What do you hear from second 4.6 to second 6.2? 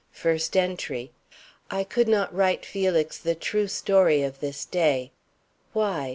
day. Why?